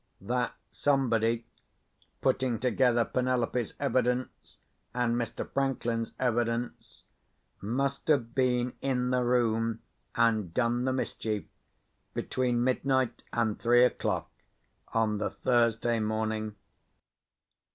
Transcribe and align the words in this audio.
That 0.21 0.55
somebody 0.71 1.45
(putting 2.21 2.57
together 2.57 3.05
Penelope's 3.05 3.75
evidence 3.79 4.57
and 4.95 5.15
Mr. 5.15 5.47
Franklin's 5.47 6.13
evidence) 6.19 7.03
must 7.61 8.07
have 8.07 8.33
been 8.33 8.73
in 8.81 9.11
the 9.11 9.21
room, 9.23 9.83
and 10.15 10.55
done 10.55 10.85
the 10.85 10.93
mischief, 10.93 11.45
between 12.15 12.63
midnight 12.63 13.21
and 13.31 13.59
three 13.59 13.83
o'clock 13.85 14.31
on 14.91 15.19
the 15.19 15.29
Thursday 15.29 15.99
morning. 15.99 16.55